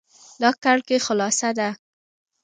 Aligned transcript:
دا 0.41 0.49
کړکي 0.63 0.97
خلاصه 1.05 1.49
ده 1.57 1.69